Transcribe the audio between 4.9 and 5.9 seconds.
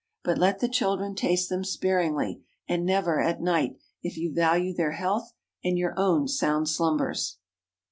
health and